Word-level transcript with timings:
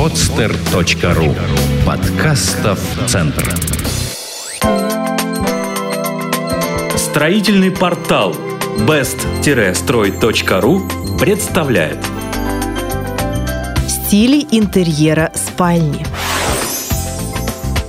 podster.ru 0.00 1.36
Подкастов 1.84 2.80
Центр. 3.06 3.54
Строительный 6.96 7.70
портал 7.70 8.34
best-строй.ру 8.78 10.82
представляет. 11.18 11.98
Стили 13.86 14.46
интерьера 14.50 15.30
спальни. 15.34 16.06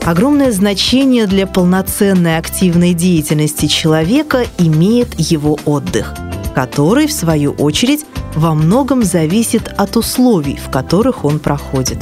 Огромное 0.04 0.52
значение 0.52 1.28
для 1.28 1.48
полноценной 1.48 2.38
активной 2.38 2.94
деятельности 2.94 3.68
человека 3.68 4.46
имеет 4.58 5.18
его 5.18 5.58
отдых, 5.64 6.14
который, 6.54 7.08
в 7.08 7.14
свою 7.14 7.54
очередь, 7.54 8.04
во 8.36 8.54
многом 8.54 9.04
зависит 9.04 9.74
от 9.78 9.98
условий, 9.98 10.58
в 10.58 10.70
которых 10.70 11.26
он 11.26 11.40
проходит. 11.40 12.00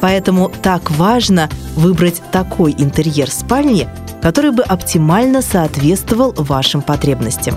Поэтому 0.00 0.50
так 0.62 0.90
важно 0.92 1.48
выбрать 1.74 2.22
такой 2.32 2.74
интерьер 2.76 3.30
спальни, 3.30 3.88
который 4.22 4.50
бы 4.50 4.62
оптимально 4.62 5.42
соответствовал 5.42 6.32
вашим 6.36 6.82
потребностям. 6.82 7.56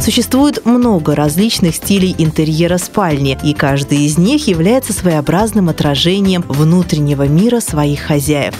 Существует 0.00 0.64
много 0.64 1.16
различных 1.16 1.74
стилей 1.74 2.14
интерьера 2.18 2.78
спальни, 2.78 3.36
и 3.42 3.54
каждый 3.54 4.06
из 4.06 4.18
них 4.18 4.46
является 4.46 4.92
своеобразным 4.92 5.68
отражением 5.68 6.44
внутреннего 6.46 7.26
мира 7.26 7.58
своих 7.60 8.00
хозяев. 8.00 8.54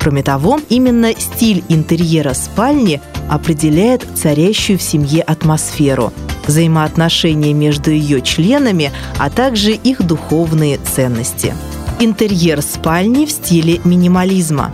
Кроме 0.00 0.22
того, 0.22 0.60
именно 0.68 1.12
стиль 1.18 1.64
интерьера 1.68 2.32
спальни 2.32 3.02
определяет 3.28 4.06
царящую 4.14 4.78
в 4.78 4.82
семье 4.82 5.20
атмосферу– 5.22 6.12
взаимоотношения 6.46 7.52
между 7.52 7.90
ее 7.90 8.20
членами, 8.22 8.92
а 9.18 9.30
также 9.30 9.72
их 9.72 10.02
духовные 10.02 10.78
ценности. 10.78 11.54
Интерьер 11.98 12.62
спальни 12.62 13.26
в 13.26 13.30
стиле 13.30 13.80
минимализма. 13.84 14.72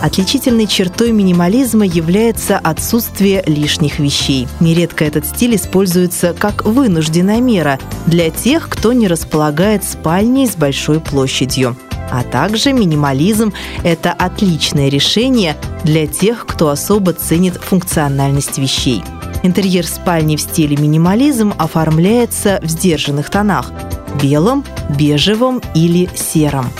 Отличительной 0.00 0.68
чертой 0.68 1.10
минимализма 1.10 1.84
является 1.84 2.56
отсутствие 2.56 3.42
лишних 3.46 3.98
вещей. 3.98 4.46
Нередко 4.60 5.04
этот 5.04 5.26
стиль 5.26 5.56
используется 5.56 6.34
как 6.38 6.64
вынужденная 6.64 7.40
мера 7.40 7.80
для 8.06 8.30
тех, 8.30 8.68
кто 8.68 8.92
не 8.92 9.08
располагает 9.08 9.82
спальней 9.82 10.46
с 10.46 10.54
большой 10.54 11.00
площадью. 11.00 11.76
А 12.10 12.22
также 12.22 12.72
минимализм– 12.72 13.52
это 13.82 14.12
отличное 14.12 14.88
решение 14.88 15.56
для 15.82 16.06
тех, 16.06 16.46
кто 16.46 16.68
особо 16.68 17.12
ценит 17.12 17.54
функциональность 17.56 18.56
вещей– 18.58 19.02
Интерьер 19.42 19.86
спальни 19.86 20.36
в 20.36 20.40
стиле 20.40 20.76
минимализм 20.76 21.54
оформляется 21.58 22.58
в 22.62 22.68
сдержанных 22.68 23.30
тонах– 23.30 23.72
белом, 24.22 24.64
бежевом 24.98 25.62
или 25.74 26.08
сером. 26.16 26.70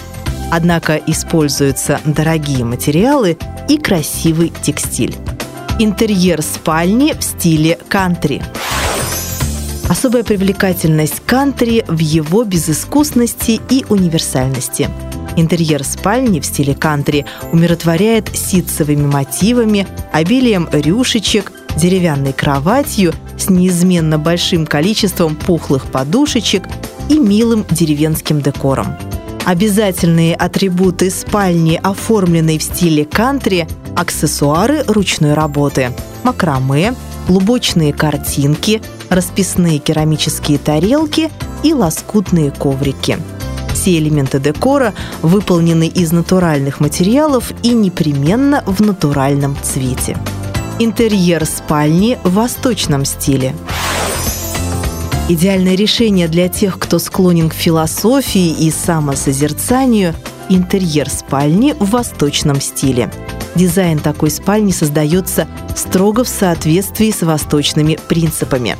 Однако 0.51 0.97
используются 0.97 2.01
дорогие 2.05 2.65
материалы 2.65 3.39
и 3.69 3.79
красивый 3.79 4.53
текстиль. 4.63 5.15
Интерьер 5.79 6.43
спальни 6.43 7.13
в 7.13 7.23
стиле 7.23 7.79
кантри. 7.89 8.43
Особая 9.89 10.25
привлекательность 10.25 11.21
кантри 11.25 11.85
в 11.87 11.99
его 11.99 12.45
безыскусности 12.45 13.61
и 13.71 13.85
универсальности. 13.89 14.89
Интерьер 15.37 15.85
спальни 15.85 16.41
в 16.41 16.47
стиле 16.47 16.75
кантри 16.75 17.25
умиротворяет 17.53 18.29
ситцевыми 18.35 19.07
мотивами, 19.07 19.87
обилием 20.13 20.69
рюшечек, 20.73 21.53
деревянной 21.79 22.33
кроватью 22.33 23.15
с 23.39 23.49
неизменно 23.49 24.19
большим 24.19 24.67
количеством 24.67 25.37
пухлых 25.37 25.87
подушечек 25.87 26.65
и 27.09 27.19
милым 27.19 27.65
деревенским 27.71 28.41
декором. 28.41 28.97
Обязательные 29.47 30.35
атрибуты 30.35 31.11
спальни, 31.11 31.81
оформленной 31.83 32.59
в 32.59 32.63
стиле 32.63 33.07
кантри, 33.07 33.67
аксессуары 33.97 34.83
ручной 34.87 35.33
работы, 35.33 35.93
макраме, 36.23 36.95
лубочные 37.29 37.95
картинки, 37.95 38.83
расписные 39.09 39.79
керамические 39.79 40.59
тарелки 40.59 41.31
и 41.63 41.73
лоскутные 41.73 42.51
коврики. 42.51 43.17
Все 43.73 43.97
элементы 43.99 44.39
декора 44.39 44.93
выполнены 45.23 45.87
из 45.87 46.13
натуральных 46.13 46.81
материалов 46.81 47.53
и 47.63 47.71
непременно 47.71 48.63
в 48.67 48.81
натуральном 48.81 49.57
цвете. 49.63 50.19
Интерьер 50.81 51.45
спальни 51.45 52.21
в 52.23 52.35
восточном 52.35 53.05
стиле. 53.05 53.53
Идеальное 55.29 55.75
решение 55.75 56.29
для 56.29 56.49
тех, 56.49 56.79
кто 56.79 57.01
склонен 57.01 57.49
к 57.49 57.53
философии 57.53 58.51
и 58.51 58.71
самосозерцанию– 58.71 60.15
интерьер 60.49 61.11
спальни 61.11 61.75
в 61.81 61.91
восточном 61.91 62.61
стиле. 62.61 63.11
Дизайн 63.57 63.99
такой 63.99 64.31
спальни 64.31 64.71
создается 64.71 65.49
строго 65.75 66.23
в 66.23 66.29
соответствии 66.29 67.11
с 67.11 67.23
восточными 67.23 67.99
принципами. 68.09 68.77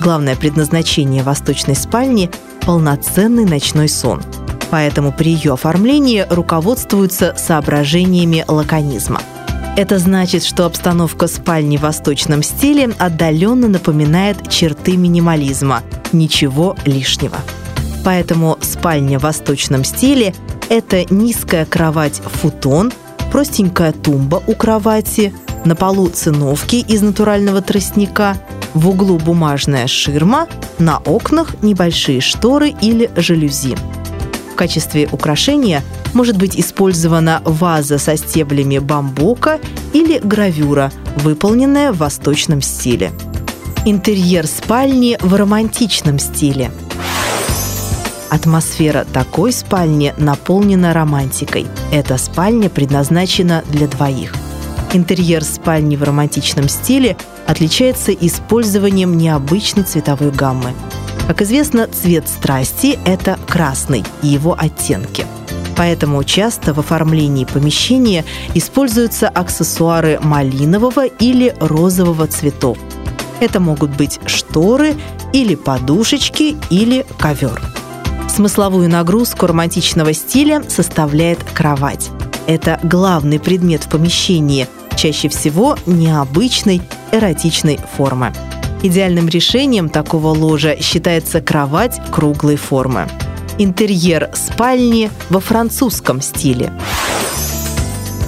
Главное 0.00 0.36
предназначение 0.36 1.24
восточной 1.24 1.74
спальни– 1.74 2.30
полноценный 2.60 3.46
ночной 3.46 3.88
сон. 3.88 4.22
Поэтому 4.70 5.10
при 5.10 5.32
ее 5.32 5.54
оформлении 5.54 6.24
руководствуются 6.30 7.34
соображениями 7.36 8.44
лаконизма– 8.46 9.20
это 9.76 9.98
значит, 9.98 10.44
что 10.44 10.66
обстановка 10.66 11.26
спальни 11.26 11.76
в 11.76 11.82
восточном 11.82 12.42
стиле 12.42 12.90
отдаленно 12.98 13.68
напоминает 13.68 14.48
черты 14.50 14.96
минимализма. 14.96 15.82
Ничего 16.12 16.76
лишнего. 16.84 17.38
Поэтому 18.04 18.58
спальня 18.60 19.18
в 19.18 19.22
восточном 19.22 19.84
стиле– 19.84 20.34
это 20.68 21.04
низкая 21.12 21.64
кровать-футон, 21.64 22.92
простенькая 23.30 23.92
тумба 23.92 24.42
у 24.46 24.54
кровати, 24.54 25.32
на 25.64 25.76
полу 25.76 26.08
циновки 26.08 26.76
из 26.76 27.02
натурального 27.02 27.62
тростника, 27.62 28.36
в 28.74 28.88
углу 28.88 29.18
бумажная 29.18 29.86
ширма, 29.86 30.48
на 30.78 30.98
окнах 30.98 31.62
небольшие 31.62 32.20
шторы 32.20 32.74
или 32.80 33.10
жалюзи. 33.16 33.76
В 34.52 34.54
качестве 34.56 35.08
украшения 35.12 35.82
может 36.14 36.36
быть 36.36 36.58
использована 36.58 37.42
ваза 37.44 37.98
со 37.98 38.16
стеблями 38.16 38.78
бамбука 38.78 39.60
или 39.92 40.18
гравюра, 40.18 40.92
выполненная 41.16 41.92
в 41.92 41.98
восточном 41.98 42.62
стиле. 42.62 43.12
Интерьер 43.84 44.46
спальни 44.46 45.18
в 45.20 45.34
романтичном 45.34 46.18
стиле. 46.18 46.70
Атмосфера 48.30 49.04
такой 49.12 49.52
спальни 49.52 50.14
наполнена 50.16 50.94
романтикой. 50.94 51.66
Эта 51.90 52.16
спальня 52.16 52.70
предназначена 52.70 53.62
для 53.70 53.88
двоих. 53.88 54.34
Интерьер 54.94 55.44
спальни 55.44 55.96
в 55.96 56.02
романтичном 56.02 56.68
стиле 56.68 57.16
отличается 57.46 58.12
использованием 58.12 59.16
необычной 59.16 59.84
цветовой 59.84 60.30
гаммы– 60.30 60.72
как 61.26 61.40
известно, 61.42 61.86
цвет 61.86 62.28
страсти– 62.28 62.98
это 63.06 63.38
красный 63.48 64.04
и 64.22 64.26
его 64.26 64.56
оттенки. 64.58 65.24
Поэтому 65.76 66.22
часто 66.24 66.74
в 66.74 66.78
оформлении 66.78 67.44
помещения 67.44 68.24
используются 68.54 69.28
аксессуары 69.28 70.18
малинового 70.22 71.06
или 71.06 71.54
розового 71.60 72.26
цветов. 72.26 72.78
Это 73.40 73.58
могут 73.58 73.90
быть 73.96 74.20
шторы 74.26 74.94
или 75.32 75.54
подушечки 75.54 76.56
или 76.70 77.04
ковер. 77.18 77.60
Смысловую 78.28 78.88
нагрузку 78.88 79.46
романтичного 79.46 80.12
стиля 80.12 80.62
составляет 80.68 81.42
кровать. 81.52 82.10
Это 82.46 82.80
главный 82.82 83.38
предмет 83.38 83.84
в 83.84 83.88
помещении, 83.88 84.68
чаще 84.96 85.28
всего 85.28 85.76
необычной 85.86 86.82
эротичной 87.12 87.78
формы. 87.96 88.32
Идеальным 88.82 89.28
решением 89.28 89.88
такого 89.88 90.28
ложа 90.28 90.76
считается 90.80 91.40
кровать 91.40 92.00
круглой 92.10 92.56
формы. 92.56 93.08
Интерьер 93.58 94.30
спальни 94.34 95.10
во 95.28 95.40
французском 95.40 96.22
стиле. 96.22 96.72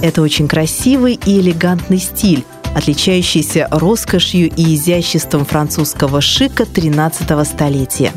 Это 0.01 0.21
очень 0.21 0.47
красивый 0.47 1.19
и 1.25 1.39
элегантный 1.39 1.97
стиль, 1.97 2.43
отличающийся 2.75 3.67
роскошью 3.71 4.51
и 4.55 4.75
изяществом 4.75 5.45
французского 5.45 6.21
шика 6.21 6.65
13 6.65 7.47
столетия. 7.47 8.11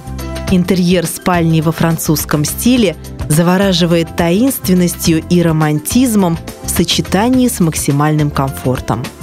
Интерьер 0.51 1.07
спальни 1.07 1.61
во 1.61 1.73
французском 1.73 2.45
стиле 2.45 2.97
завораживает 3.29 4.17
таинственностью 4.17 5.23
и 5.29 5.43
романтизмом 5.43 6.39
в 6.65 6.71
сочетании 6.71 7.49
с 7.49 7.61
максимальным 7.61 8.31
комфортом– 8.31 9.05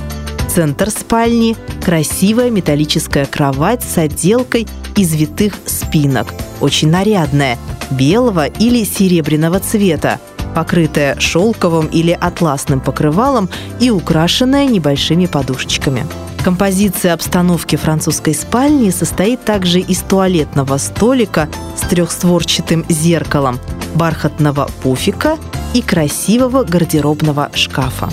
Центр 0.56 0.90
спальни– 0.90 1.58
красивая 1.84 2.50
металлическая 2.50 3.26
кровать 3.26 3.84
с 3.84 3.98
отделкой 3.98 4.66
из 4.96 5.14
витых 5.14 5.54
спинок, 5.66 6.34
очень 6.62 6.90
нарядная, 6.90 7.58
белого 7.92 8.48
или 8.48 8.84
серебряного 8.84 9.60
цвета, 9.60 10.20
покрытая 10.54 11.20
шелковым 11.20 11.88
или 11.88 12.12
атласным 12.12 12.80
покрывалом 12.80 13.50
и 13.80 13.90
украшенная 13.90 14.66
небольшими 14.66 15.26
подушечками. 15.26 16.06
Композиция 16.44 17.14
обстановки 17.14 17.76
французской 17.76 18.36
спальни 18.36 18.92
состоит 18.92 19.44
также 19.44 19.80
из 19.80 20.02
туалетного 20.02 20.78
столика 20.78 21.50
с 21.76 21.82
трехстворчатым 21.88 22.86
зеркалом, 22.88 23.60
бархатного 23.96 24.70
пуфика 24.84 25.38
и 25.74 25.82
красивого 25.82 26.64
гардеробного 26.64 27.50
шкафа. 27.54 28.10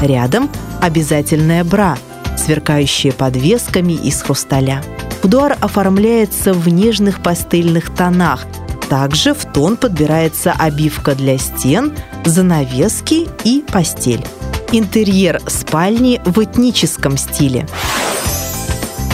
Рядом 0.00 0.48
обязательная 0.80 1.64
бра, 1.64 1.98
сверкающая 2.36 3.12
подвесками 3.12 3.94
из 3.94 4.22
хрусталя. 4.22 4.82
Будуар 5.22 5.56
оформляется 5.60 6.52
в 6.52 6.68
нежных 6.68 7.22
пастельных 7.22 7.94
тонах. 7.94 8.46
Также 8.88 9.34
в 9.34 9.44
тон 9.46 9.76
подбирается 9.76 10.52
обивка 10.52 11.14
для 11.14 11.38
стен, 11.38 11.92
занавески 12.24 13.28
и 13.44 13.64
постель. 13.72 14.24
Интерьер 14.72 15.40
спальни 15.46 16.20
в 16.24 16.42
этническом 16.42 17.16
стиле. 17.16 17.66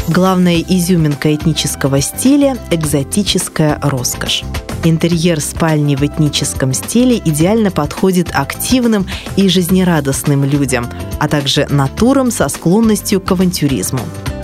Главная 0.09 0.61
изюминка 0.61 1.35
этнического 1.35 2.01
стиля– 2.01 2.57
экзотическая 2.71 3.79
роскошь. 3.81 4.43
Интерьер 4.83 5.41
спальни 5.41 5.95
в 5.95 6.03
этническом 6.03 6.73
стиле 6.73 7.19
идеально 7.19 7.71
подходит 7.71 8.31
активным 8.33 9.07
и 9.37 9.49
жизнерадостным 9.49 10.45
людям, 10.45 10.89
а 11.21 11.29
также 11.29 11.67
натурам 11.69 12.31
со 12.31 12.49
склонностью 12.49 13.21
к 13.21 13.31
авантюризму. 13.31 14.01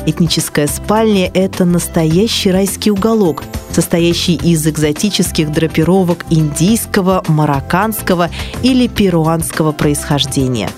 Этническая 0.07 0.69
спальня– 0.69 1.31
это 1.35 1.65
настоящий 1.65 2.53
райский 2.53 2.93
уголок, 2.93 3.43
состоящий 3.77 4.37
из 4.37 4.67
экзотических 4.67 5.53
драпировок 5.53 6.25
индийского, 6.31 7.23
марокканского 7.29 8.31
или 8.63 8.89
перуанского 8.89 9.73
происхождения. 9.73 10.71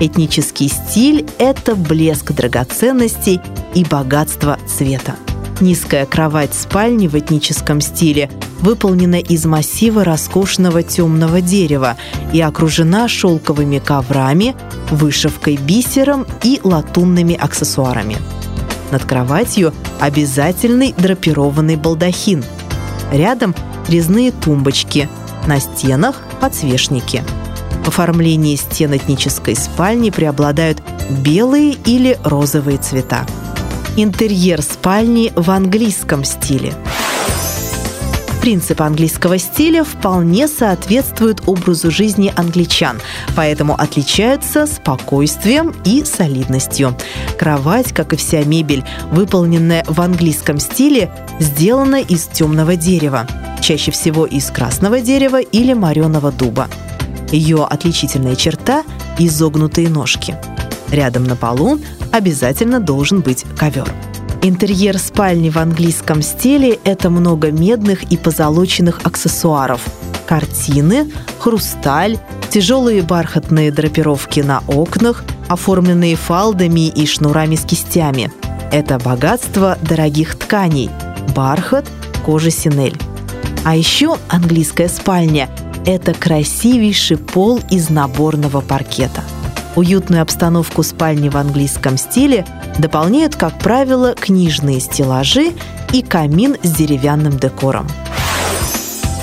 Этнический 0.00 0.68
стиль– 0.68 1.26
это 1.38 1.74
блеск 1.74 2.32
драгоценностей 2.32 3.40
и 3.74 3.84
богатство 3.84 4.58
цвета. 4.68 5.16
Низкая 5.62 6.04
кровать 6.04 6.52
спальни 6.52 7.08
в 7.08 7.14
этническом 7.14 7.80
стиле 7.80 8.30
выполнена 8.60 9.18
из 9.18 9.46
массива 9.46 10.04
роскошного 10.04 10.82
темного 10.82 11.40
дерева 11.40 11.96
и 12.34 12.42
окружена 12.42 13.08
шелковыми 13.08 13.78
коврами, 13.78 14.54
вышивкой 14.90 15.56
бисером 15.56 16.26
и 16.42 16.60
латунными 16.62 17.34
аксессуарами. 17.34 18.18
Над 18.90 19.04
кроватью 19.04 19.72
обязательный 20.00 20.94
драпированный 20.96 21.76
балдахин. 21.76 22.44
Рядом 23.12 23.54
резные 23.88 24.32
тумбочки, 24.32 25.08
на 25.46 25.60
стенах 25.60 26.22
подсвечники. 26.40 27.22
В 27.84 27.88
оформлении 27.88 28.56
стен 28.56 28.96
этнической 28.96 29.54
спальни 29.54 30.10
преобладают 30.10 30.82
белые 31.10 31.76
или 31.84 32.18
розовые 32.24 32.78
цвета 32.78 33.24
интерьер 33.96 34.62
спальни 34.62 35.32
в 35.34 35.50
английском 35.50 36.22
стиле. 36.24 36.74
Принципы 38.46 38.84
английского 38.84 39.38
стиля 39.38 39.82
вполне 39.82 40.46
соответствуют 40.46 41.42
образу 41.46 41.90
жизни 41.90 42.32
англичан, 42.36 43.00
поэтому 43.34 43.74
отличаются 43.74 44.68
спокойствием 44.68 45.74
и 45.84 46.04
солидностью. 46.04 46.96
Кровать, 47.40 47.92
как 47.92 48.12
и 48.12 48.16
вся 48.16 48.44
мебель, 48.44 48.84
выполненная 49.10 49.84
в 49.88 50.00
английском 50.00 50.60
стиле, 50.60 51.10
сделана 51.40 51.96
из 51.96 52.26
темного 52.26 52.76
дерева, 52.76 53.26
чаще 53.60 53.90
всего 53.90 54.26
из 54.26 54.48
красного 54.52 55.00
дерева 55.00 55.40
или 55.40 55.72
мореного 55.72 56.30
дуба. 56.30 56.68
Ее 57.32 57.64
отличительная 57.64 58.36
черта– 58.36 58.84
изогнутые 59.18 59.88
ножки. 59.88 60.36
Рядом 60.92 61.24
на 61.24 61.34
полу 61.34 61.80
обязательно 62.12 62.78
должен 62.78 63.22
быть 63.22 63.44
ковер. 63.58 63.92
Интерьер 64.48 64.96
спальни 64.96 65.50
в 65.50 65.56
английском 65.56 66.22
стиле– 66.22 66.78
это 66.84 67.10
много 67.10 67.50
медных 67.50 68.04
и 68.12 68.16
позолоченных 68.16 69.00
аксессуаров, 69.02 69.84
картины, 70.24 71.10
хрусталь, 71.40 72.18
тяжелые 72.48 73.02
бархатные 73.02 73.72
драпировки 73.72 74.38
на 74.38 74.62
окнах, 74.68 75.24
оформленные 75.48 76.14
фалдами 76.14 76.86
и 76.86 77.06
шнурами 77.06 77.56
с 77.56 77.64
кистями. 77.64 78.30
Это 78.70 79.00
богатство 79.00 79.78
дорогих 79.82 80.36
тканей– 80.36 80.90
бархат, 81.34 81.90
кожа 82.24 82.52
синель. 82.52 82.96
А 83.64 83.74
еще 83.74 84.16
английская 84.28 84.88
спальня– 84.88 85.50
это 85.86 86.14
красивейший 86.14 87.16
пол 87.16 87.60
из 87.68 87.90
наборного 87.90 88.60
паркета– 88.60 89.24
Уютную 89.76 90.22
обстановку 90.22 90.82
спальни 90.82 91.28
в 91.28 91.36
английском 91.36 91.98
стиле 91.98 92.46
дополняют, 92.78 93.36
как 93.36 93.58
правило, 93.58 94.14
книжные 94.14 94.80
стеллажи 94.80 95.52
и 95.92 96.00
камин 96.02 96.56
с 96.62 96.72
деревянным 96.72 97.38
декором. 97.38 97.86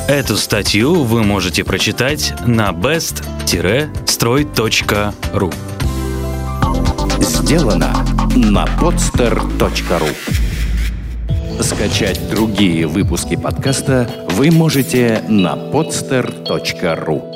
Эту 0.08 0.38
статью 0.38 1.04
вы 1.04 1.24
можете 1.24 1.64
прочитать 1.64 2.36
на 2.46 2.70
best-строй.ру 2.70 5.52
Сделано 7.20 8.06
на 8.36 8.66
podster.ru 8.66 10.16
Скачать 11.64 12.30
другие 12.30 12.86
выпуски 12.86 13.36
подкаста 13.36 14.08
вы 14.30 14.52
можете 14.52 15.24
на 15.30 15.56
podster.ru 15.56 17.33